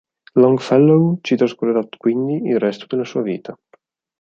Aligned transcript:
Longfellow 0.33 1.19
ci 1.21 1.35
trascorrerà 1.35 1.87
quindi 1.95 2.37
il 2.47 2.57
resto 2.57 2.87
della 2.87 3.03
sua 3.03 3.21
vita. 3.21 3.55